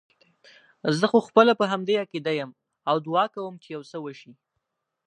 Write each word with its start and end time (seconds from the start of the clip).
زه 0.97 1.05
خو 1.11 1.19
خپله 1.27 1.53
په 1.59 1.65
همدې 1.71 1.95
عقیده 2.03 2.31
یم 2.39 2.51
او 2.89 2.95
دعا 3.05 3.25
کوم 3.35 3.53
چې 3.63 3.67
یو 3.75 3.83
څه 3.91 3.97
وشي. 4.05 4.31